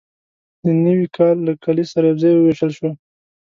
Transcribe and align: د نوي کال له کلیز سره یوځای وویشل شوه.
د 0.63 0.65
نوي 0.83 1.07
کال 1.17 1.35
له 1.47 1.53
کلیز 1.63 1.87
سره 1.93 2.05
یوځای 2.11 2.33
وویشل 2.35 2.71
شوه. 2.77 2.91